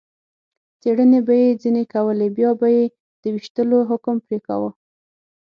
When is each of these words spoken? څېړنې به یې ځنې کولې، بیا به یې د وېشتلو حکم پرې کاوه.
څېړنې 0.81 1.19
به 1.27 1.33
یې 1.41 1.49
ځنې 1.61 1.83
کولې، 1.93 2.27
بیا 2.37 2.51
به 2.59 2.67
یې 2.77 2.85
د 3.21 3.23
وېشتلو 3.33 3.77
حکم 3.89 4.15
پرې 4.25 4.37
کاوه. 4.47 4.69